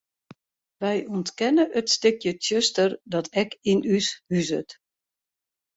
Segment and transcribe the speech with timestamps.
[0.81, 4.69] Wy ûntkenne it stikje tsjuster dat ek yn ús huzet.